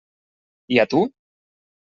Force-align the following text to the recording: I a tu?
I 0.77 0.81
a 0.85 0.87
tu? 0.95 1.03